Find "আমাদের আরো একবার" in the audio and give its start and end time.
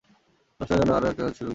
0.93-1.27